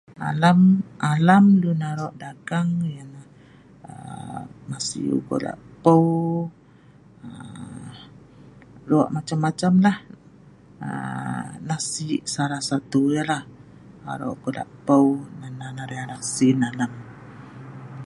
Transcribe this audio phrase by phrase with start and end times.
[0.29, 0.59] Alam
[1.13, 3.25] alam lun arok dagang ialah
[3.91, 4.39] aa
[4.69, 6.03] masiu gula peu,
[7.27, 7.89] aa
[8.89, 9.97] lok macam macam lah
[10.87, 13.41] aa neh si salah satu ya lah,
[14.13, 15.07] arok gula peu
[15.39, 16.91] neh nan sii arai alak sin alam